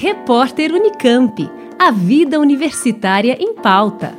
Repórter 0.00 0.72
Unicamp. 0.72 1.50
A 1.76 1.90
vida 1.90 2.38
universitária 2.38 3.36
em 3.40 3.52
pauta. 3.52 4.16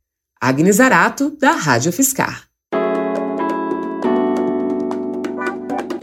Agnes 0.43 0.79
Arato, 0.79 1.37
da 1.39 1.51
Rádio 1.51 1.93
Fiscar. 1.93 2.47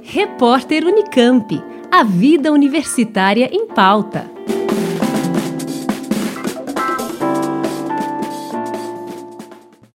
Repórter 0.01 0.85
Unicamp. 0.85 1.61
A 1.91 2.05
vida 2.05 2.53
universitária 2.53 3.51
em 3.53 3.67
pauta. 3.67 4.31